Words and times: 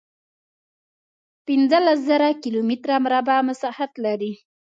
پنځلس 1.45 1.99
زره 2.09 2.29
کیلومتره 2.43 2.95
مربع 3.05 3.37
مساحت 3.49 3.91
لري. 4.05 4.31